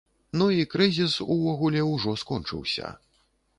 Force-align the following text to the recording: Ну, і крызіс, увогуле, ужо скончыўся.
Ну, 0.41 0.45
і 0.59 0.63
крызіс, 0.71 1.17
увогуле, 1.37 1.85
ужо 1.93 2.17
скончыўся. 2.25 2.93